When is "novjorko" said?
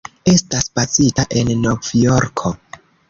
1.67-2.57